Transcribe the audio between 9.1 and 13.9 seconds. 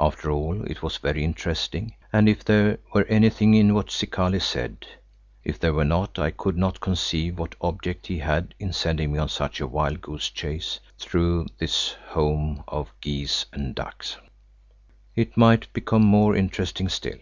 me on such a wild goose chase through this home of geese and